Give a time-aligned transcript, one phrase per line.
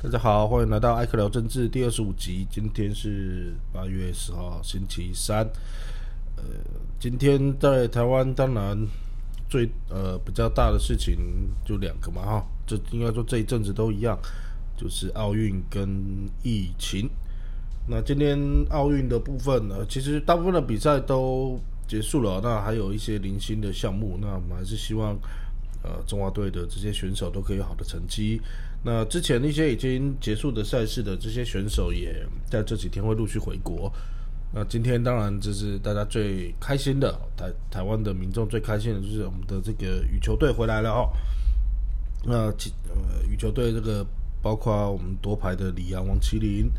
[0.00, 2.46] 大家好，欢迎来到艾克聊政治第二十五集。
[2.48, 5.44] 今天是八月十号，星期三。
[6.36, 6.44] 呃，
[7.00, 8.78] 今天在台湾，当然
[9.50, 11.18] 最呃比较大的事情
[11.64, 14.16] 就两个嘛，哈，这应该说这一阵子都一样，
[14.76, 15.90] 就是奥运跟
[16.44, 17.10] 疫情。
[17.88, 18.38] 那今天
[18.70, 21.58] 奥运的部分呢，其实大部分的比赛都
[21.88, 25.18] 结束了，那还有一些零星的项目，那我们还是希望
[25.82, 28.40] 呃中华队的这些选手都可以有好的成绩。
[28.84, 33.92] 那之前那些已经结束的赛事的这些选手，也在这几天会陆续回国。
[34.54, 41.10] 那今天当然就是大家最开心的，台台湾的民众最开心的就是我们的这个羽球队回来了哦。
[42.24, 42.46] 那
[42.88, 44.06] 呃羽球队这个
[44.40, 46.70] 包括我们夺牌的李阳、王麒麟，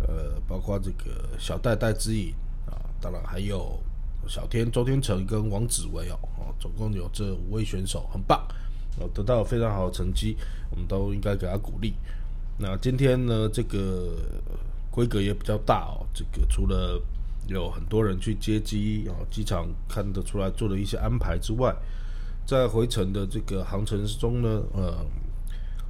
[0.00, 2.34] 呃，包括这个小戴戴之颖
[2.66, 3.78] 啊，当然还有
[4.26, 8.44] 小天周天成跟王子维哦，哦，总共有这五位选手，很棒。
[8.98, 10.36] 哦，得到非常好的成绩，
[10.70, 11.94] 我们都应该给他鼓励。
[12.58, 14.16] 那今天呢，这个
[14.90, 16.06] 规格也比较大哦。
[16.14, 17.02] 这个除了
[17.48, 21.74] 有很多人去接机，哦，机场看得出来做了一些安排之外，
[22.46, 25.04] 在回程的这个航程之中呢，呃，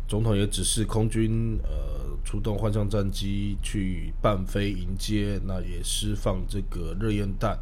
[0.09, 7.53] 总统也指示空军呃出动幻象战机去伴飞迎接，那也释放这个热焰弹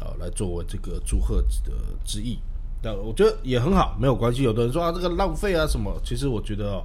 [0.00, 1.72] 啊，来作为这个祝贺的
[2.04, 2.40] 之意。
[2.84, 4.42] 那我觉得也很好，没有关系。
[4.42, 5.98] 有的人说啊，这个浪费啊什么？
[6.04, 6.84] 其实我觉得哦，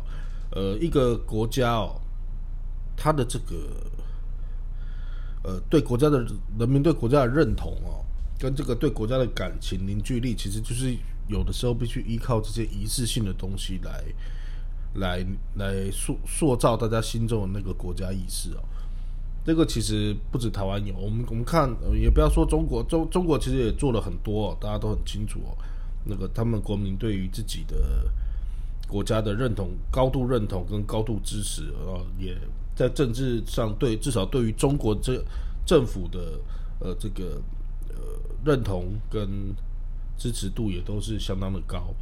[0.51, 1.99] 呃，一个国家哦，
[2.95, 3.55] 他的这个
[5.43, 6.25] 呃对国家的
[6.57, 7.99] 人民对国家的认同哦，
[8.39, 10.95] 跟这个对国家的感情凝聚力，其实就是
[11.27, 14.01] 有的时候必须依靠这些仪式性的东西来
[14.93, 15.25] 来
[15.55, 18.63] 来塑塑造大家心中的那个国家意识哦。
[19.43, 25.57] 这个其实不止台湾有，我们我们看也不要说中国，中中国其实也做了很多，大家都很清楚哦。
[26.05, 28.09] 那个他们国民对于自己的
[28.87, 32.35] 国家的认同、高度认同跟高度支持，呃，也
[32.75, 35.23] 在政治上对至少对于中国这
[35.65, 36.39] 政府的
[36.79, 37.41] 呃这个
[37.89, 37.95] 呃
[38.43, 39.53] 认同跟
[40.17, 41.93] 支持度也都是相当的高。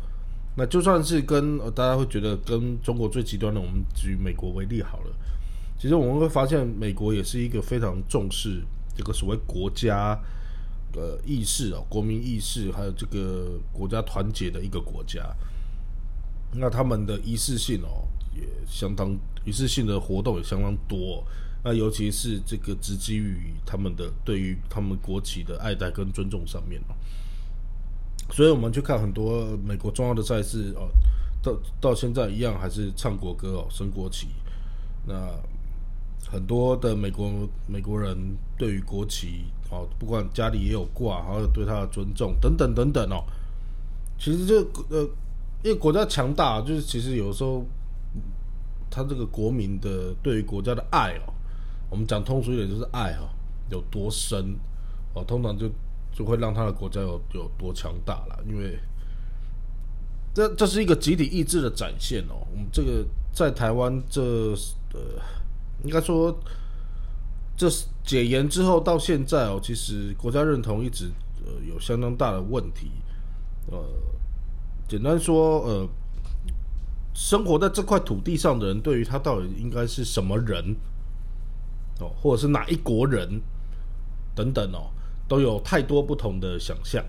[0.55, 5.11] 那就算是跟大家会觉得跟中国最极端的，我们举美国为例好了，
[5.77, 8.63] 其实我们会发现美国也是一个非常重视
[8.95, 10.17] 这个所谓国家。
[10.93, 15.35] 呃，意识哦，国民意识，还有这个国家团结的一个国家，
[16.53, 19.15] 那他们的仪式性哦，也相当
[19.45, 21.23] 仪式性的活动也相当多。
[21.63, 26.81] 那尤其是这个直基于他们的对于他们国旗的爱戴跟尊重上面。
[28.31, 30.89] 所以我们去看很多美国重要的赛事哦，
[31.43, 34.27] 到到现在一样还是唱国歌哦，升国旗。
[35.05, 35.15] 那
[36.25, 37.29] 很多的美国
[37.67, 38.17] 美国人
[38.57, 39.45] 对于国旗。
[39.69, 43.21] 哦，不管家里也有挂，还有对他的尊重等等等等哦。
[44.17, 45.03] 其实这呃，
[45.61, 47.65] 因为国家强大，就是其实有时候
[48.89, 51.33] 他这个国民的对于国家的爱哦，
[51.89, 53.27] 我们讲通俗一点就是爱哦，
[53.69, 54.57] 有多深
[55.13, 55.69] 哦，通常就
[56.13, 58.39] 就会让他的国家有有多强大了。
[58.47, 58.79] 因为
[60.33, 62.47] 这这是一个集体意志的展现哦。
[62.49, 64.21] 我们这个在台湾这
[64.93, 64.99] 呃，
[65.83, 66.37] 应该说。
[67.59, 67.67] 这
[68.03, 71.09] 解严之后到现在哦，其实国家认同一直
[71.43, 72.91] 呃有相当大的问题。
[73.71, 73.83] 呃，
[74.87, 75.89] 简单说，呃，
[77.15, 80.75] 生活在这块土地上的人，对于他到底应该是什么人
[81.99, 83.41] 哦，或者是哪一国人
[84.35, 84.91] 等等哦，
[85.27, 87.03] 都有太多不同的想象。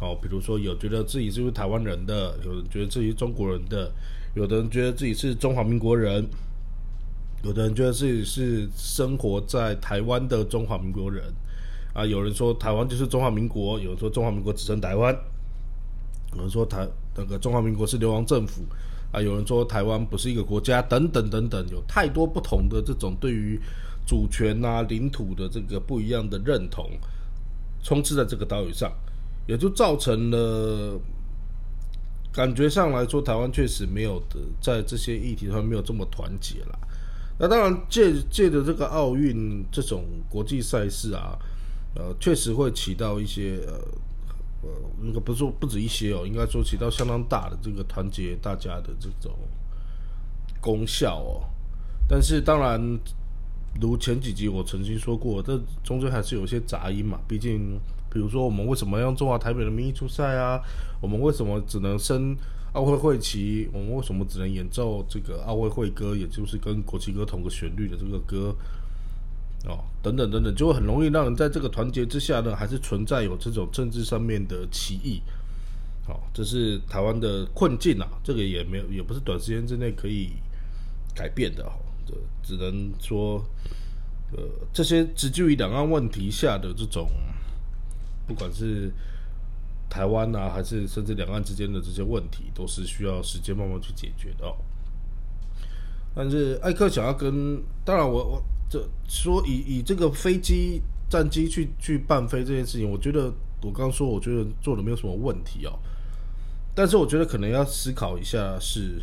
[0.00, 3.92] 哦，比如说有觉得自己是不是台湾人的，有人觉得自己是中国人的，
[4.34, 6.28] 有的人觉得自己是中华民国人。
[7.42, 11.24] 有的人觉得自己是生活在台湾的中华民国人，
[11.94, 15.16] 啊，有人说台湾就是中华民国，有人说中华民国只称台湾，
[16.34, 16.86] 有人说台
[17.16, 18.62] 那个中华民国是流亡政府，
[19.10, 23.58] 啊，有人说台湾不是一个国家，等等等等，有太多不同的这种对于
[24.06, 26.90] 主权啊、领土的这个不一样的认同，
[27.82, 28.92] 充斥在这个岛屿上，
[29.46, 31.00] 也就造成了
[32.30, 36.78] 感觉上来说，台湾确实没有的在这些议题上没有这么团结了。
[37.42, 41.38] 那当然，借借着这个奥运这种国际赛事啊，
[41.94, 43.72] 呃，确实会起到一些呃
[44.62, 44.68] 呃，
[45.02, 49.32] 应该不说不止一些哦，应该说起到相当大的这个团结大家的这种
[50.60, 51.40] 功效哦。
[52.06, 52.78] 但是当然，
[53.80, 57.18] 如前几集我曾经说过，这中间还是有一些杂音嘛。
[57.26, 57.80] 毕竟，
[58.12, 60.60] 比如说我们为什么要用中华台北的名义出赛啊？
[61.00, 62.36] 我们为什么只能升？
[62.72, 68.54] 奥会会旗，我们为什么只能演奏这个奥会会歌，也就是跟国旗歌同个旋律的这个歌？
[69.66, 75.20] 哦，等等等等，就会很容易让人在这个团结之下呢，还是存在有这种政治上面的歧义。
[76.06, 80.30] 好，这是台湾的困境啊，这个也没有，也不是短时间之内可以
[81.14, 81.76] 改变的哈，
[82.06, 83.44] 这只能说，
[84.32, 84.42] 呃，
[84.72, 87.10] 这些只基于两岸问题下的这种，
[88.26, 88.90] 不管是
[89.90, 94.56] 台湾啊，还是甚至两岸之间的这些问题，都是需要时间慢慢去解决的哦。
[96.14, 103.32] 但是艾克想要跟，当然我我这说以以这个飞机战机去去伴飞这件事情，我觉得
[103.62, 105.76] 我刚刚说，我觉得做的没有什么问题哦。
[106.72, 109.02] 但是我觉得可能要思考一下，是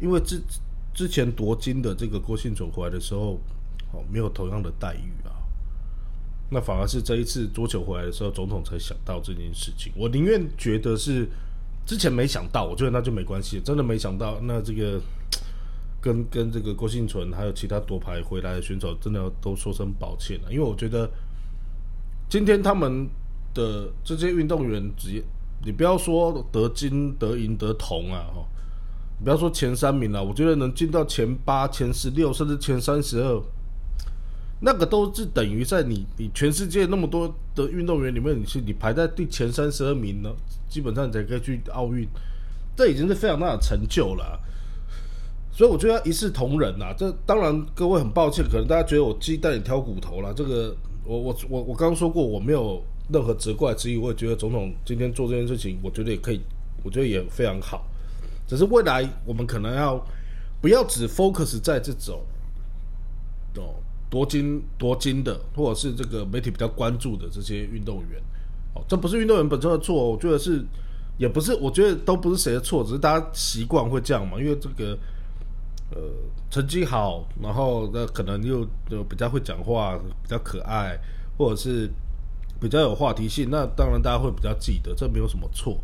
[0.00, 0.42] 因为之
[0.94, 3.38] 之前夺金的这个郭信存回来的时候，
[3.92, 5.33] 哦，没有同样的待遇啊。
[6.50, 9.92] 那反而是这一次桌球回来的时候，总统才想到这件事情。
[9.96, 11.28] 我宁愿觉得是
[11.86, 13.60] 之前没想到，我觉得那就没关系。
[13.60, 15.00] 真的没想到，那这个
[16.00, 20.52] 跟跟这个郭信存还有其他夺牌回来的选手，真的要都说声抱歉了。
[20.52, 21.10] 因为我觉得
[22.28, 23.08] 今天他们
[23.52, 25.22] 的这些运动员职业。
[25.66, 28.44] 你不要说得金、得银、得铜啊，哈！
[29.24, 33.42] 不要说前三名了，我觉得能进到前八、前十六，甚至前三十二，
[34.64, 40.34] 那个都是等于在你你全世界那么多的运动员里面，你是你排在第前三十二名呢，
[40.68, 42.08] 基本上你才可以去奥运，
[42.74, 44.40] 这已经是非常大的成就了。
[45.52, 46.94] 所以我觉得一视同仁呐。
[46.96, 50.32] 这当然各位很抱歉，可能大家觉得我鸡蛋里挑骨头了。
[50.34, 50.74] 这个
[51.04, 52.82] 我我我我刚刚说过，我没有。
[53.12, 56.40] 任何责怪之意，我也觉得总统今天做这件事情，我觉得也可以，
[56.82, 57.84] 我觉得也非常好。
[58.48, 60.02] 只是未来我们可能要
[60.62, 62.22] 不要只 focus 在这种
[63.56, 63.76] 哦
[64.14, 68.22] 夺金夺金的，或者是这个媒体比较关注的这些运动员
[68.74, 70.64] 哦，这不是运动员本身的错，我觉得是
[71.18, 74.96] 也不是，我觉得都不是谁的错，只是大家习惯会这样嘛，因为这个
[75.90, 75.98] 呃
[76.48, 80.96] 成绩好，然后那可能又就比较会讲话，比较可爱，
[81.36, 81.90] 或者是。
[82.60, 85.78] 比较有话题性，那当然大家会比较记得，这没有什么错。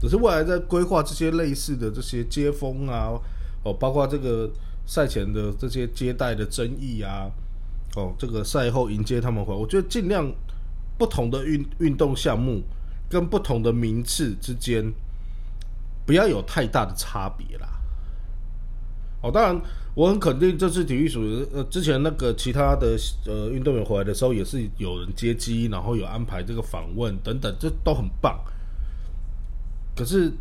[0.00, 3.20] 只是未来在规划这些类似的这些接风啊，
[3.64, 4.48] 哦，包括这个
[4.86, 7.28] 赛前的这些接待的争议啊，
[7.96, 10.30] 哦，这个赛后迎接他们回来，我觉得尽量
[10.98, 12.62] 不同的运运动项目
[13.08, 14.92] 跟不同的名次之间
[16.06, 17.68] 不要有太大的差别啦。
[19.22, 19.60] 哦，当然。
[19.94, 21.20] 我很肯定，这次体育署
[21.52, 22.96] 呃，之前那个其他的
[23.26, 28.42] 呃运动员回来的时候，也是有人接机，然后有安排这个访问等等，这都很棒。
[29.94, 30.32] 可是，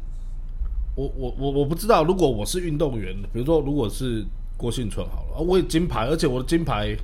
[0.95, 4.25] 我我我我不知道，如果我是运动员，比如说如果是
[4.55, 6.95] 郭信存好了，我有金牌，而且我的金牌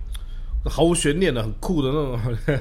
[0.69, 2.19] 毫无悬念的，很酷的那种。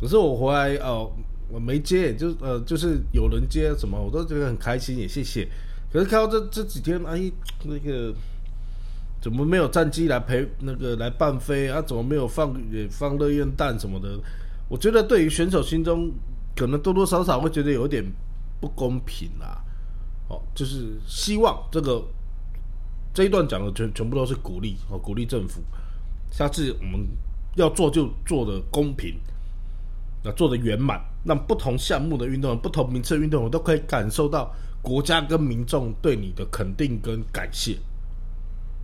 [0.00, 1.10] 可是我回来哦，
[1.48, 5.48] 我没接，就呃就是有人接什么，我都觉得很开心，也谢谢。
[5.92, 7.30] 可是看到这这几天，哎，
[7.64, 8.14] 那个。
[9.20, 11.82] 怎么没有战机来陪那个来伴飞啊？
[11.82, 14.16] 怎么没有放也放热焰弹什么的？
[14.68, 16.08] 我觉得对于选手心中
[16.54, 18.00] 可能多多少少会觉得有点
[18.60, 19.60] 不公平啦。
[20.28, 22.00] 哦，就是希望这个
[23.12, 25.60] 这一段讲的全全部都是鼓励哦，鼓励政府
[26.30, 27.06] 下次我们
[27.56, 29.18] 要做就做的公平，
[30.22, 37.74] 那做的圆满，让不同项目的运动员、不同名次的运动员都可以感受到国家跟民众对你的肯定跟感谢。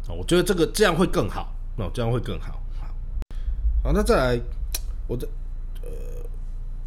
[0.08, 2.60] 啊我觉得这个这样会更好，那，这样会更好。
[2.78, 2.94] 好，
[3.84, 4.40] 好，那再来，
[5.06, 5.26] 我的
[5.82, 5.88] 呃，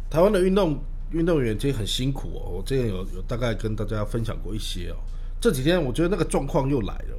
[0.08, 0.78] 台湾的运动
[1.10, 2.58] 运动员其实很辛苦哦。
[2.58, 4.96] 我之前有有大概跟大家分享过一些哦。
[5.40, 7.16] 这几天我觉得那个状况又来了，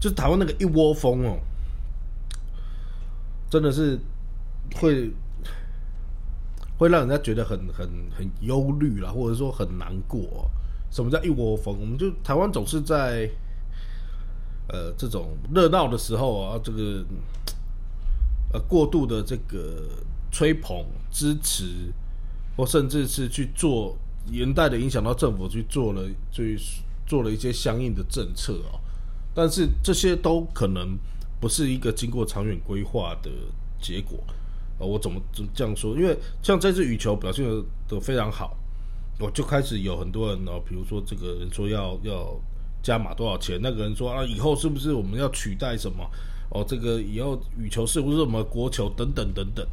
[0.00, 1.38] 就是台湾那个一窝蜂哦，
[3.54, 3.96] 真的是
[4.74, 5.12] 会
[6.76, 10.50] 会让人家觉得很很很忧虑啦，或者说很难过。
[10.90, 11.78] 什么叫一窝蜂？
[11.78, 13.30] 我们就台湾总是在。
[14.66, 17.04] 呃，这种热闹的时候啊，这个
[18.54, 19.86] 呃过度的这个
[20.32, 21.92] 吹捧、支持，
[22.56, 23.94] 或甚至是去做，
[24.30, 26.58] 连带的影响到政府去做了，去
[27.06, 28.80] 做了一些相应的政策啊。
[29.34, 30.98] 但是这些都可能
[31.44, 33.30] 不是一个经过长远规划的
[33.78, 34.18] 结果
[34.78, 34.80] 啊。
[34.80, 35.94] 我怎么怎这样说？
[35.94, 38.56] 因为像这次羽球表现的都非常好，
[39.20, 42.40] 我就开始有很多人哦，比如说这个人说要要。
[42.84, 43.58] 加码多少钱？
[43.62, 46.06] 那个人说啊，以后是不是我们要取代什么？
[46.50, 49.66] 哦，这个以后羽球是不是我们国球等等等等？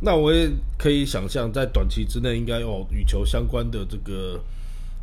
[0.00, 0.48] 那我也
[0.78, 4.40] 可以想象，在短期之内，应该哦，羽球相关的这个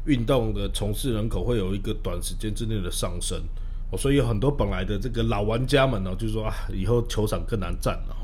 [0.08, 3.40] 运动的从事人口会有一个短时间之内的上升。
[3.92, 8.16] 哦，所以有很多本来的这个老玩家们呢，就说啊，以后球场更难占了。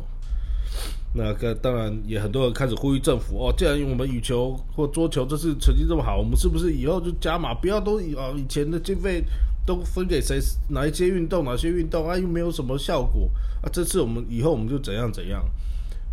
[1.13, 9.21] 那个当然也很多人开始呼吁政府哦，既然我们羽球或桌球这次成绩这么好，我们是不是以后就加码，不要都以啊以前的经费
[9.65, 10.39] 都分给谁？
[10.69, 13.29] 哪一些运动，哪些运动啊又没有什么效果
[13.61, 13.67] 啊？
[13.73, 15.43] 这次我们以后我们就怎样怎样？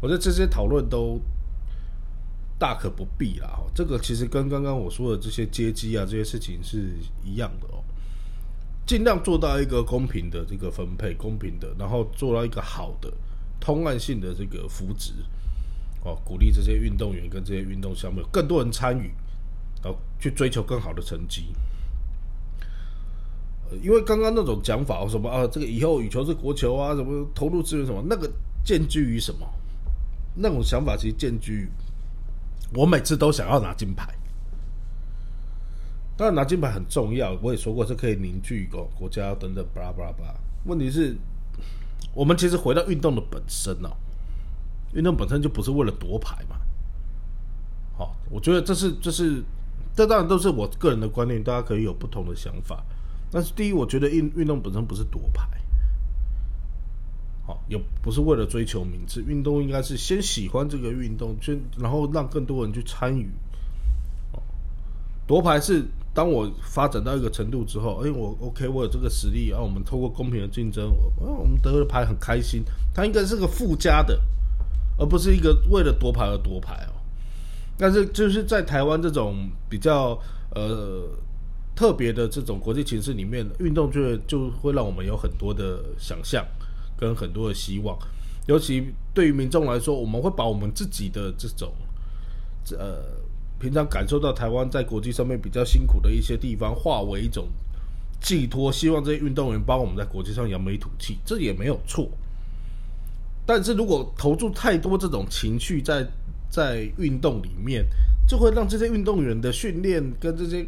[0.02, 1.20] 我觉得这些讨论都
[2.58, 3.60] 大可不必啦。
[3.72, 6.92] 这个其实跟刚刚我说的这些接机啊这些事情是
[7.24, 7.78] 一样的哦。
[8.88, 13.12] 尽量做到一个公平的这个分配，公平的，然后做到一个好的
[13.60, 15.12] 通案性的这个扶植，
[16.02, 19.12] 哦，鼓励这些运动员跟这些运动项目更多人参与，
[19.84, 21.54] 然后去追求更好的成绩。
[23.82, 28.32] 因为刚刚那种讲法，什么啊，这个以后羽球是国球啊，什么投入资源什么，那个
[28.64, 29.46] 建基于什么？
[30.34, 31.68] 那种想法其实建基于
[32.72, 34.17] 我每次都想要拿金牌。
[36.18, 40.34] 当然拿金牌很重要，我也说过，这可以凝聚国国家等等，巴拉巴拉巴拉。
[40.64, 41.16] 问题是，
[42.12, 43.96] 我们其实回到运动的本身哦，
[44.94, 46.56] 运动本身就不是为了夺牌嘛。
[47.96, 49.44] 好，我觉得这是这是
[49.94, 52.84] 这当然都是我个人的观念，大家可以有不同的想法。
[53.30, 55.46] 但是第一，我觉得运运动本身不是夺牌，
[57.46, 59.22] 好，也不是为了追求名次。
[59.22, 63.30] 运动应该是先喜欢这个运动，先然后让更多人去参与。
[65.28, 65.86] 夺牌是
[66.18, 72.64] 当我发展到一个程度之后，哎，我 OK，我有这个实力，然后我们透过公平的竞争，我我们得了牌很开心。
[72.92, 74.20] 它应该是个附加的，
[74.98, 76.92] 而不是一个为了夺牌而夺牌哦。
[77.76, 80.18] 但是就是在台湾这种比较
[80.56, 81.08] 呃。
[81.78, 86.44] 特别的这种国际形势里面，运动就就会让我们有很多的想象
[86.98, 87.96] 跟很多的希望。
[88.48, 91.72] 尤其对于民众来说，我们会把我们自己的这种
[92.76, 93.04] 呃
[93.58, 97.48] 平常感受到台湾在国际上面比较辛苦的一些地方，化为一种
[98.20, 102.08] 寄托，希望这些运动员帮我们在国际上扬眉吐气，这也没有错。
[103.46, 106.06] 但是如果投注太多这种情绪在
[106.50, 107.84] 在运动里面，
[108.26, 110.66] 就会让这些运动员的训练跟这些。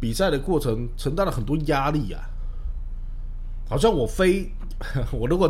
[0.00, 2.20] 比赛的过程承担了很多压力啊，
[3.68, 4.50] 好像我非
[5.14, 5.46] 我如果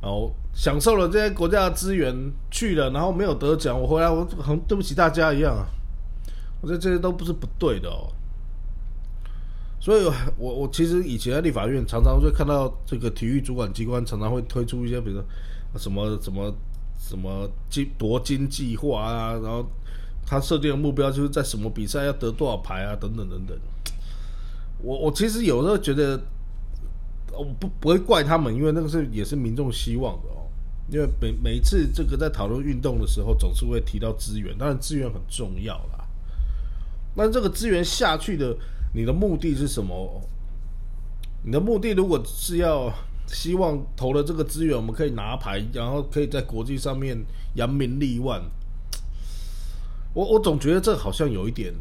[0.00, 2.12] 哦享受了这些国家的资源
[2.50, 5.64] 去了，然后没有得奖，我回来我很对不起大家一样啊。
[6.62, 8.10] 我觉得这些都不是不对的哦。
[9.78, 10.04] 所以，
[10.38, 15.24] 我我其实以前在立法院常常会看到这个体育主管机关常常会推出一些，比如说
[15.76, 16.54] 什么什么
[16.98, 19.66] 什么金夺金计划啊，然后。
[20.24, 23.58] 他设定的目标就是在什么比赛要得多少牌啊，等等等等。
[24.78, 26.18] 我我其实有时候觉得，
[27.32, 30.46] 我不不会怪他们，因为那个是也是民众希望的哦。
[30.88, 36.01] 因为每每一次这个在讨论运动的时候，总是会提到资源，当然资源很重要啦。
[37.14, 38.56] 那这个资源下去的，
[38.94, 40.20] 你的目的是什么？
[41.44, 42.92] 你的目的如果是要
[43.26, 47.18] 希望投了这个资源，我们可以拿牌，然后可以在国际上面
[47.54, 48.40] 扬名立万。
[50.14, 51.72] 我我总觉得这好像有一点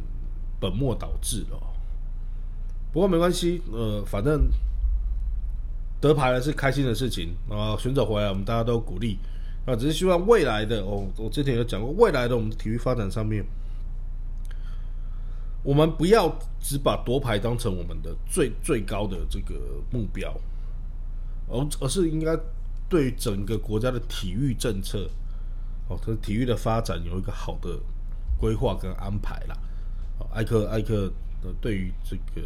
[0.59, 1.57] 本末倒置了，
[2.91, 4.49] 不过没关系，呃，反正
[5.99, 9.17] 得牌了是开心的事情啊，选手回来我们大家都鼓励
[9.65, 13.45] 啊，只是希望未来的哦，我之前有讲过，未来的我们体育发展上面，
[15.63, 19.55] 我们不要只把夺牌当成我们的最最高的这个
[19.91, 20.33] 目标，
[21.49, 22.37] 而而是应该
[22.89, 25.09] 对整个国家的体育政策
[25.87, 27.79] 哦，和体育的发展有一个好的。
[28.41, 29.55] 规划跟安排啦，
[30.33, 31.05] 艾克艾克
[31.43, 32.41] 的对于这个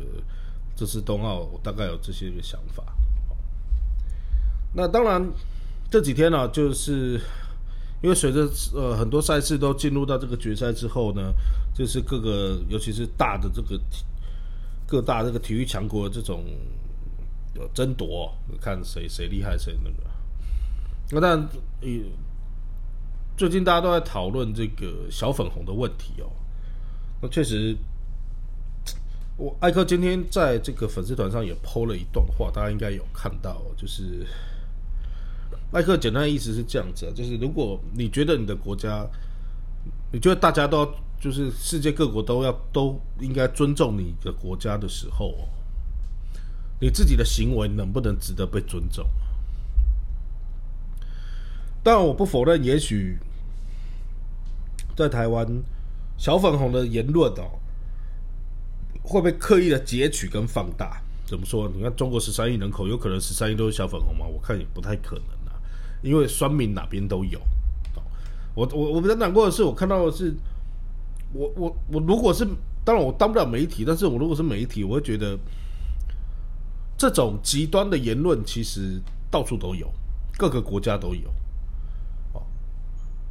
[0.75, 2.83] 这次冬奥我大概有这些个想法。
[4.73, 5.25] 那当然
[5.89, 7.17] 这几天呢，就是
[8.05, 11.33] 因为随着呃很多赛事都进入到这个决赛之后呢，
[11.73, 13.81] 就是各个尤其是大的这个
[14.85, 16.45] 各大这个体育强国这种
[17.73, 18.31] 争夺，
[18.61, 19.97] 看谁谁厉害谁那个。
[21.09, 21.49] 那但
[21.81, 21.89] 呃。
[23.37, 26.31] 最近大家都在讨论这个小粉红的问题哦。
[27.21, 27.75] 那确实，
[29.35, 33.61] 我艾克今天在这个粉丝团上也 PO 了一段话，大家应该有看到。
[33.75, 34.25] 就是
[35.71, 39.05] 麦克简单的意思是这样子啊，就是如果你觉得你的国家，
[40.11, 45.49] 你觉得大家都要，就是世界各国都要都应该尊重你的国家的时候，
[46.79, 49.05] 你自己的行为能不能值得被尊重？
[51.83, 53.17] 但我不否认，也许
[54.95, 55.45] 在台湾
[56.17, 57.59] 小粉红的言论哦，
[59.03, 61.01] 会被刻意的截取跟放大。
[61.25, 61.69] 怎么说？
[61.75, 64.25] 你看中国十三亿人口，有可能十三亿都是小粉红吗？
[64.25, 65.25] 我看也不太可能，
[66.01, 67.39] 因为酸民哪边都有。
[68.53, 70.33] 我我我比较难过的是，我看到的是，
[71.33, 72.47] 我我我如果是，
[72.83, 75.37] 当然我当不了媒体，但是我如果是媒体，我会觉得
[76.97, 79.91] 这种极端的言论其实到处都有，
[80.37, 81.29] 各个国家都有。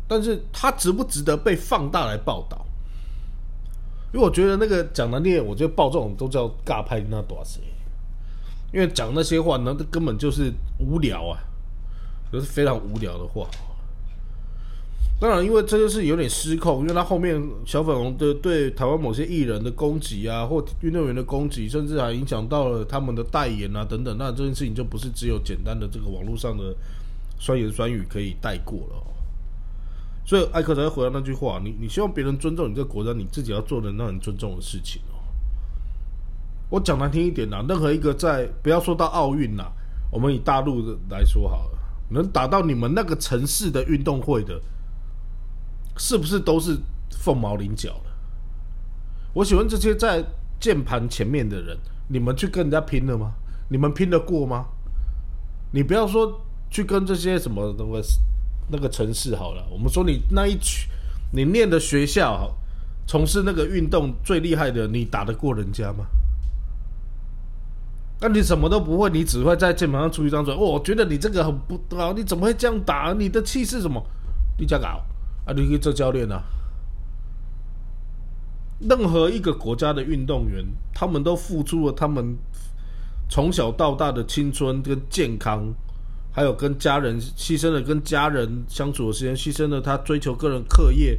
[0.07, 2.67] 但是他值不值得被放大来报道？
[4.13, 7.61] 因为我觉得那个讲的那，我觉得报这种都叫尬拍那多少
[8.73, 11.41] 因为讲那些话，那根本就是无聊啊，
[12.33, 13.49] 就是非常无聊的话。
[15.21, 26.75] 当然，因为这件事有点失控，因为他后面小粉红的对台湾某些艺人的攻击啊，或运动员的攻击，甚至还影响到了他们的代言啊等等，那这件事情就不是只有简单的这个网络上的
[27.39, 29.03] 酸言酸语可以带过了。
[30.27, 35.23] 所以艾克才会回到那句话：你你希望别人尊重你这个国家，你自己要做的让人尊重的事情哦。
[36.71, 39.71] 我讲难听一点呐，任何一个在不要说到奥运呐，
[40.11, 41.74] 我们以大陆的来说好了，
[42.09, 44.61] 能打到你们那个城市的运动会的。
[45.97, 46.77] 是不是都是
[47.11, 48.11] 凤毛麟角了？
[49.33, 50.25] 我喜欢这些在
[50.59, 53.33] 键盘前面的人，你们去跟人家拼了吗？
[53.69, 54.67] 你们拼得过吗？
[55.71, 58.03] 你不要说去跟这些什么那个
[58.71, 60.89] 那个城市好了，我们说你那一区，
[61.31, 62.53] 你念的学校
[63.07, 66.05] 从事那个运动最厉害的，你打得过人家吗？
[68.21, 70.55] 那你什么都不会，你只会在键盘上出一张嘴。
[70.55, 73.13] 哦，我觉得你这个很不好，你怎么会这样打？
[73.13, 74.03] 你的气势什么？
[74.59, 75.05] 你这搞？
[75.45, 76.43] 啊，你可以做教练啊！
[78.81, 82.37] 任何一个国家的运动员，他们都付出了他们
[83.29, 85.73] 从小到大的青春跟健康，
[86.33, 91.19] 还有跟家人牺牲了跟家人相处的时间，牺牲了他追求个人课业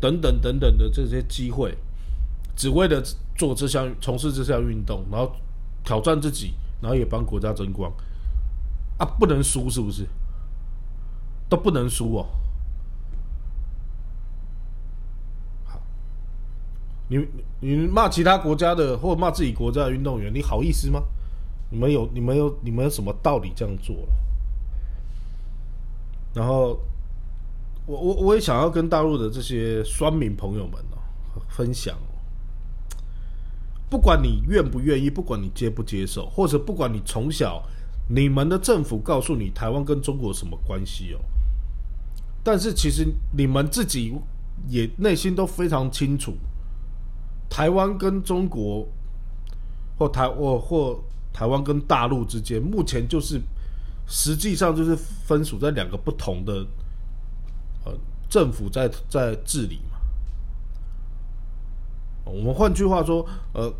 [0.00, 1.76] 等等等等的这些机会，
[2.56, 3.02] 只为了
[3.36, 5.32] 做这项从事这项运动，然后
[5.84, 7.92] 挑战自己，然后也帮国家争光
[8.98, 9.06] 啊！
[9.18, 10.06] 不能输，是不是？
[11.48, 12.26] 都不能输哦！
[17.08, 17.26] 你
[17.58, 21.02] 你骂其他国家的，或者骂自己国家的运动员，你好意思吗？
[21.70, 24.12] 你们有你们有你们有什么道理这样做了？
[26.32, 26.78] 然后，
[27.86, 31.96] 我我我也想要跟大陆的这些酸民朋友们哦分享，
[33.90, 37.60] 不管你愿不愿意，不管你接不接受，或者不管你从小
[38.08, 41.18] 你们的政府告诉你台湾跟中国什么关系哦，
[42.44, 43.04] 但是其实
[43.36, 44.14] 你们自己
[44.68, 46.36] 也内心都非常清楚。
[47.48, 48.86] 台湾跟中国，
[49.98, 53.40] 或台或或台湾跟大陆之间，目前就是
[54.06, 56.64] 实际上就是分属在两个不同的
[57.84, 57.92] 呃
[58.28, 59.80] 政府在在治理。
[62.32, 63.72] 我们换句话说，呃，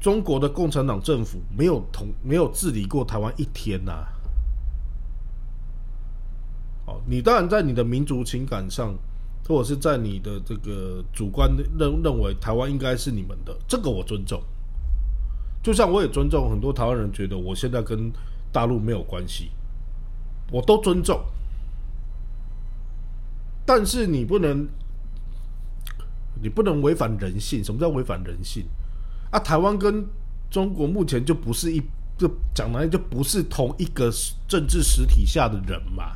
[0.00, 4.06] 中国的共产党政府没有同没有治理过台湾一天呐。
[6.86, 8.94] 哦，你当然在你的民族情感上。
[9.46, 14.42] 或者是在你的这个主观认认为台湾应该是你们的，这个我尊重。
[15.62, 18.10] 就像我也尊重很多台湾人觉得我现在跟
[18.50, 19.50] 大陆没有关系，
[20.50, 21.20] 我都尊重。
[23.66, 24.66] 但是你不能，
[26.42, 27.62] 你不能违反人性。
[27.62, 28.64] 什么叫违反人性？
[29.30, 30.06] 啊，台湾跟
[30.50, 31.82] 中国目前就不是一，
[32.16, 34.10] 就讲来就不是同一个
[34.46, 36.12] 政治实体下的人嘛。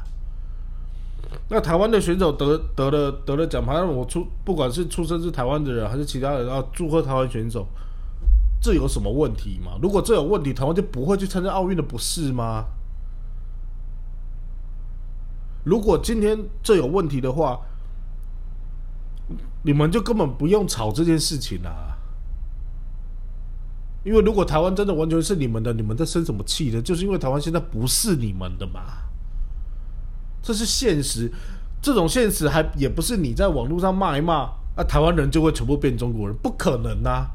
[1.49, 7.67] 那台湾的选手得得了得了奖牌，我出不管是出生是台湾的人还是其他人啊，祝贺台湾选手，
[8.63, 9.79] 这有什么问题吗？
[9.83, 12.65] 如果这有问题，台湾就不会去参加奥运的，不是吗？
[15.65, 17.61] 如果今天这有问题的话，
[19.69, 21.95] 你们就根本不用吵这件事情啊！
[24.03, 26.81] 因为如果台湾真的完全是你们的，你们在生什么气呢？
[26.81, 28.81] 就是因为台湾现在不是你们的嘛。
[30.41, 31.31] 这是现实，
[31.83, 37.27] 这种现实还也不是你在网络上骂一骂，那台湾人就会全部变中国人，不可能呐！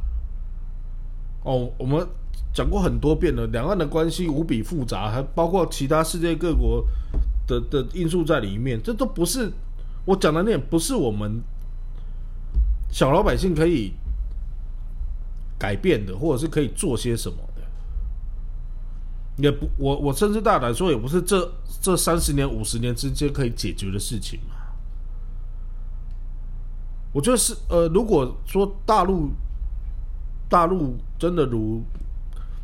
[1.43, 2.03] 哦，我们
[2.51, 6.83] 讲过很多遍了，两岸的关系无比复杂，还包括其他世界各国
[7.45, 9.51] 的的因素在里面，这都不是
[10.05, 11.39] 我讲的那点，不是我们
[12.93, 13.91] 小老百姓可以
[15.57, 17.63] 改变的，或者是可以做些什么的。
[19.37, 21.51] 也不，我我甚至大胆说，也不是这
[21.81, 24.53] 这三十年、五十年之间可以解决的事情嘛。
[27.11, 29.31] 我觉得是，呃，如果说大陆
[30.47, 31.81] 大陆真的如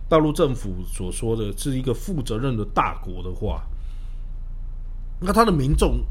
[0.07, 3.63] 大陆政府所说的是一个负责任的大国的话，
[5.19, 6.05] 那他的民众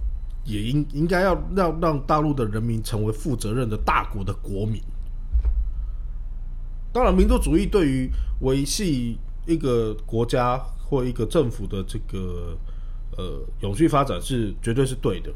[0.48, 4.82] 也应应该要让让大陆的人民成为负责任的大国的国民。
[6.92, 9.16] 当然，民族主义对于维系。
[9.48, 12.54] 一个国家或一个政府的这个
[13.16, 15.32] 呃永续发展是绝对是对的，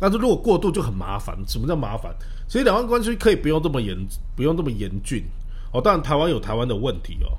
[0.00, 1.38] 但是如果过度就很麻烦。
[1.46, 2.12] 什么叫麻烦？
[2.48, 3.96] 其实两岸关系可以不用这么严，
[4.34, 5.22] 不用这么严峻
[5.72, 5.80] 哦。
[5.80, 7.38] 当然台湾有台湾的问题哦，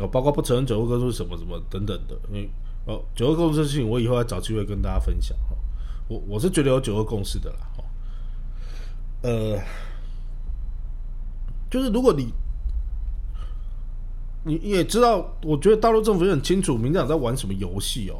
[0.00, 2.16] 哦，包括不承认九二共识什么什么等等的。
[2.28, 2.48] 因为
[2.86, 5.56] 哦，九二共识事情我以后要找机会跟大家分享哈。
[6.10, 7.84] 我我是觉得有九个共识的啦哈。
[9.22, 9.58] 呃，
[11.70, 12.34] 就是如果你。
[14.42, 18.16] 你也知道，我觉得大陆政府也很清楚，民进党在玩什么游戏哦。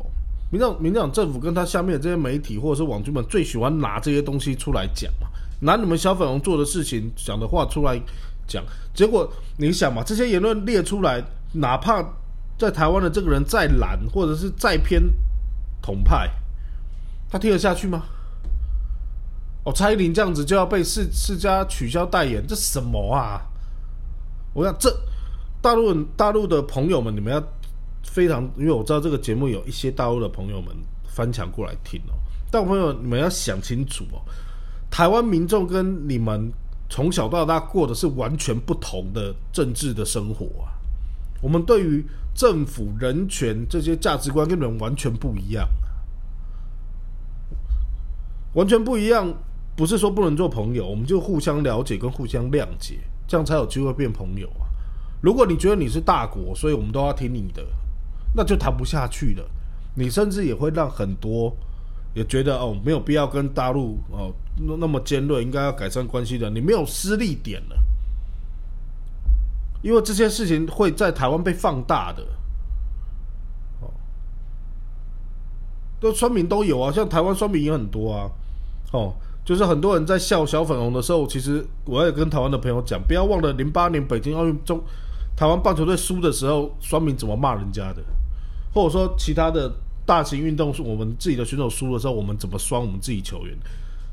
[0.53, 5.29] 民党民党政府跟他下面的这些媒体或者是网军们最喜欢拿这些东西出来讲嘛，
[5.63, 7.99] 拿你们小粉红做的事情讲的话出来
[8.47, 11.25] 讲，结果你想嘛，这些言论列出来，
[11.55, 12.05] 哪怕
[12.59, 15.03] 在台湾的这个人再蓝或者是再偏
[15.81, 16.31] 统派，
[17.31, 18.03] 他听得下去吗？
[19.65, 23.41] 哦，蔡依林这样子就要被世世家取消代言，这什么啊？
[24.53, 24.91] 我想这
[25.63, 27.41] 大陆大陆的朋友们，你们要
[28.03, 30.75] 非常，因为我知道这个节目有一些大陆的朋友们
[31.07, 32.15] 翻墙过来听哦。
[32.51, 34.19] 大陆朋友，你们要想清楚哦，
[34.91, 36.51] 台湾民众跟你们
[36.89, 40.73] 从小到大过的是完全不同的政治的生活啊。
[41.41, 45.69] 我们对于政府、人权这些价值观跟你们完全不一样，
[48.55, 49.33] 完全不一样。
[49.77, 54.69] 不是说不能做朋友，我们就互相了解跟互相谅解，这样才有机会变朋友啊！
[55.23, 57.65] 如果你觉得你是大国，所以我们都要听你的，
[58.35, 59.51] 那就谈不下去了。
[59.95, 61.57] 你甚至也会让很多
[62.13, 67.77] 也觉得哦，没有必要跟大陆哦那那么尖锐，应该要改善关系的，你没有私利点了，
[69.81, 72.23] 因为这些事情会在台湾被放大的。
[76.01, 78.31] 都酸民都有啊，像台湾酸民也很多啊，
[78.93, 79.13] 哦。
[79.43, 84.81] 就是很多人在笑小粉红的时候，其实我也跟台湾的朋友讲，不要忘了零八年北京奥运中，
[85.35, 88.03] 台湾棒球队输的时候，双明怎么骂人家的，
[88.73, 89.73] 或者说其他的
[90.07, 93.57] 大型运动，我们自己的选手输的时候，我们怎么双我们自己球员？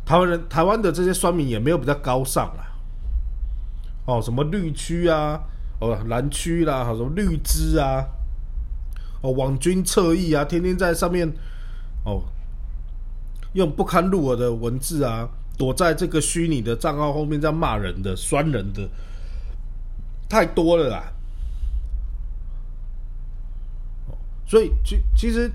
[0.05, 2.73] 台湾人台湾的这些双民也没有比较高尚啊，
[4.05, 5.39] 哦，什么绿区啊，
[5.79, 8.03] 哦蓝区啦，什么绿枝啊，
[9.21, 11.31] 哦网军侧翼啊，天天在上面，
[12.07, 12.23] 哦。
[13.53, 18.87] 用不堪入耳的文字啊，躲在这个虚拟的账号后面在骂人的、酸人的，
[20.29, 21.11] 太多了啦。
[24.45, 25.49] 所以其其实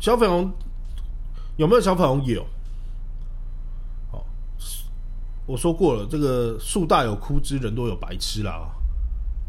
[0.00, 0.52] 小粉红
[1.56, 2.42] 有没有小粉红有？
[4.10, 4.24] 哦，
[5.46, 8.68] 我说过了，这个树大有枯枝，人多有白痴啦，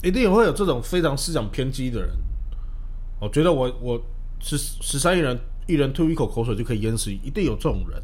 [0.04, 2.12] 一定会有这种非常思想偏激的人。
[3.20, 4.00] 我觉得我我
[4.41, 5.39] 十十三亿人。
[5.67, 8.01] 一人吐一口口水就可以淹死，一定有这种人。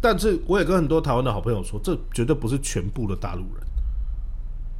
[0.00, 3.66] 但是我也跟很多台湾的好朋友说，这绝对不是全部的大陆人。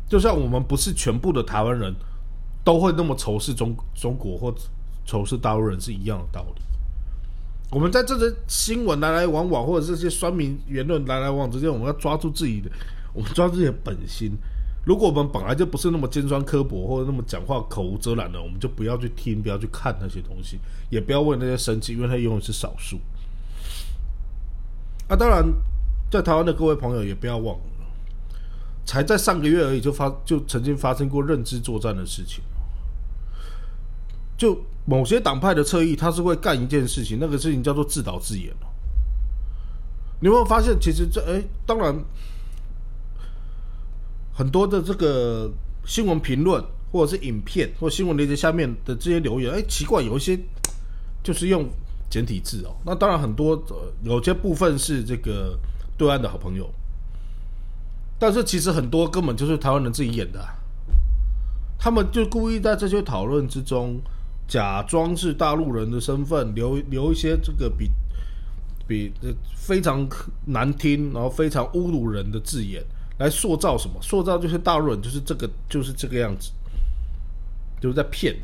[0.08, 1.94] 就像我们不是全部的台湾人
[2.64, 4.54] 都会那么仇视中中国或
[5.04, 6.62] 仇视大陆人是一样的道理。
[7.70, 12.70] 我们在这些新闻来来往往，或者这些酸民言论来来往往之间，我们要抓住自己的，
[13.12, 14.32] 我们抓住自己的本心。
[14.88, 22.98] 如果我们本来就不是那么尖酸刻薄或者那么讲话口无遮拦的，我们就不要去听，不要去看那些东西，也不要为那些生气，因为它永远是少数。
[25.08, 25.44] 啊，当然，
[26.10, 27.62] 在台湾的各位朋友也不要忘了，
[28.86, 32.42] 才在上个月而已，就发就曾经发生过认知作战的事情。
[34.38, 38.54] 就某些党派的侧翼，他是会干一件事情，那个事情叫做自导自演
[40.20, 41.94] 你有没有发现，其实这哎，当然。
[44.38, 45.50] 很多的这个
[45.84, 50.38] 新闻评论，或者是影片，或新闻链接下面的这些留言，哎，奇怪，有一些
[51.24, 51.68] 就是用
[52.08, 52.76] 简体字哦。
[52.86, 53.60] 那当然很多，
[54.04, 55.58] 有些部分是这个
[55.96, 56.72] 对岸的好朋友，
[58.16, 60.40] 但是其实很多根本就是台湾人自己演的，
[61.76, 64.00] 他们就故意在这些讨论之中，
[64.46, 67.90] 假装是大陆人的身份，留留一些这个比
[68.86, 69.12] 比
[69.56, 70.08] 非常
[70.44, 72.86] 难听，然后非常侮辱人的字眼。
[73.18, 74.00] 来塑造什么？
[74.00, 76.52] 塑造就是大陆人，就是这个，就是这个样子，
[77.80, 78.34] 就是在骗，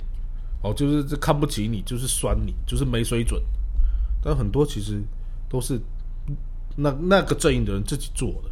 [0.63, 3.41] 哦，就是看不起你，就是酸你，就是没水准。
[4.21, 5.01] 但很多其实
[5.49, 5.81] 都是
[6.77, 8.51] 那那个阵营的人自己做的。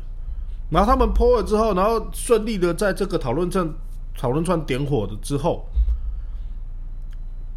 [0.70, 3.68] 然后他们破了之后，然后顺利的在这个讨论站
[4.16, 5.66] 讨论串点火的之后，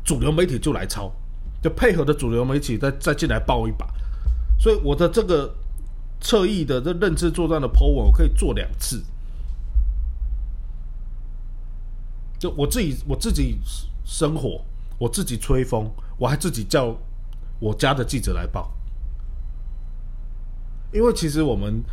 [0.04, 1.12] 主流媒体就来抄，
[1.62, 3.88] 就配合的主流媒体再再进来爆一把。
[4.60, 5.54] 所以我的这个。
[6.26, 9.00] 侧翼的这认知作战的 Po 文，我可以做两次。
[12.40, 13.60] 就我自己，我自己
[14.04, 14.60] 生火，
[14.98, 16.98] 我自己吹风，我还自己叫
[17.60, 18.74] 我家的记者来报。
[20.92, 21.84] 因为其实我们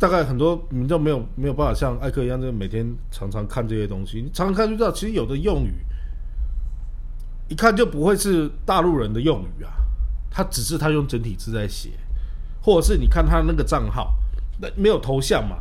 [0.00, 4.20] 大概很多民众没有没有办法像艾克一样，就每天常常看这些东西。
[4.20, 5.72] 你常常看就知道，其实有的用语
[7.48, 9.70] 一看就不会是大陆人的用语啊，
[10.28, 11.90] 他只是他用整体字在写。
[12.62, 14.14] 或者是你看他那个账号，
[14.60, 15.56] 那没有头像嘛，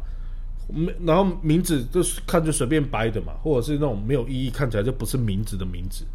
[0.68, 6.06] 没，然后名字就是看就随便掰的嘛，或者是那种没有意义，看起来就不是名字的名字。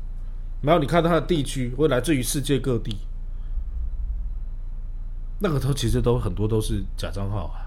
[0.63, 2.97] 然后你看他的地区会来自于世界各地，
[5.39, 7.67] 那个都其实都很多都是假账号啊。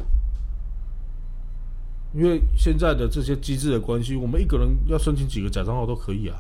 [2.11, 6.35] 因为现在的这些机制的关系，我们一个人要申请几个假账号都可以啊。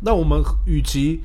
[0.00, 1.20] 那我们与其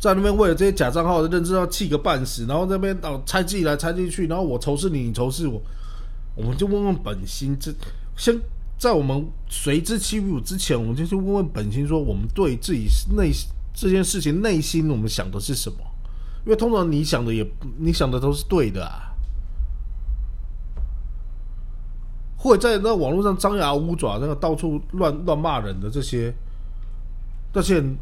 [0.00, 5.60] 在那边为了这些假账号的认知要气个半死，然后那边哦猜忌来猜忌去，然后我仇视你，你仇视我，
[6.34, 7.70] 我们就问问本心，这
[8.16, 8.34] 先
[8.78, 13.30] 在我们随之起舞之前，我们就去问问本心，说我们对自己内
[13.74, 15.76] 这件事情内心我们想的是什么？
[16.46, 19.06] 因为通常你想的也你想的都是对的啊。
[22.38, 26.34] 会在那网络上张牙舞爪，那个到处乱乱骂人的这些，
[27.52, 27.98] 那些人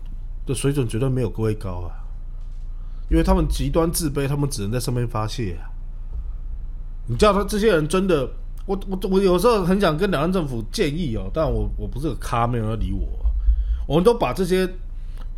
[0.48, 1.92] 的水准绝对没有各位高啊！
[3.11, 5.68] 因为他们极端自卑，他们只能在上面发泄啊。
[7.06, 8.28] 你叫他这些人真的，
[8.66, 13.06] 我我我有时候很想跟两岸政府建议哦，但我我不是个咖，没有人理我。
[13.87, 14.68] 我们都把这些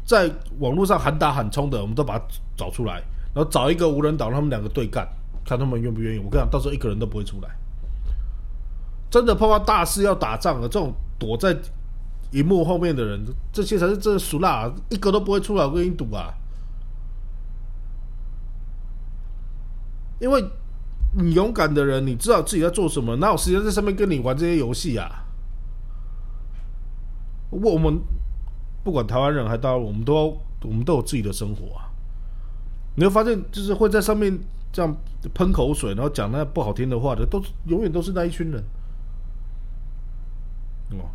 [0.04, 2.24] 在网络上喊打喊冲的，我们都把它
[2.56, 3.02] 找出来，
[3.34, 5.08] 然后找一个无人岛，他们两个对干，
[5.44, 6.18] 看他们愿不愿意。
[6.18, 7.48] 我跟你讲，到时候一个人都不会出来。
[9.10, 11.56] 真的碰到大事要打仗了，这种躲在
[12.32, 15.64] 荧幕后面的人，这些才是真的俗辣，一个都不会出来。
[15.64, 16.34] 我跟你赌啊！
[20.20, 20.44] 因为
[21.16, 25.24] 你勇敢的人，你知道自己在做什么，哪有时间在上面跟你玩这些游戏啊？
[27.50, 28.00] 我们
[28.84, 31.90] 不管台湾人还是大陆，我们都我们都有自己的生活啊。
[32.94, 34.38] 你会发现，就是会在上面
[34.70, 34.96] 这样
[35.34, 38.62] 喷口水，然后讲那不好听的话的，都永远都是那一群人。
[40.92, 41.10] 哦，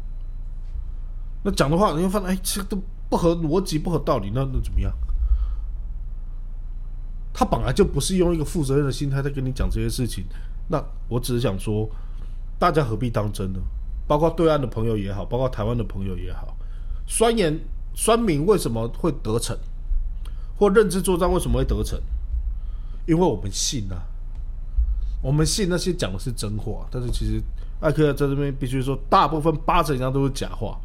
[1.46, 2.76] 那讲的话，你会发现，哎，这都
[3.08, 4.92] 不合逻辑，不合道理，那那怎么样？
[7.32, 10.26] 他本来就不是用一个负责任的心态在跟你讲这些事情。
[10.68, 11.88] 那我只是想说，
[12.58, 13.60] 大家何必当真呢？
[14.08, 16.58] 包括对岸的朋友也好，包括台湾的朋友也好，
[17.06, 17.60] 酸言
[17.94, 19.56] 酸民为什么会得逞，
[20.58, 22.00] 或认知作战为什么会得逞？
[23.06, 24.02] 因为我们信啊，
[25.22, 27.40] 我们信那些讲的是真话，但是其实。
[27.82, 30.80] 艾克在这边必须说，大部分八成以上都是假话，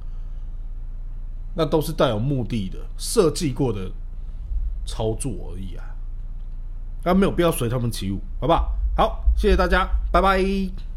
[1.54, 3.90] 那都是带有目的的、设计过的
[4.86, 5.84] 操作而已啊，
[7.04, 8.72] 那没有必要随他们起舞，好不好？
[8.96, 10.89] 好，谢谢大家，拜拜。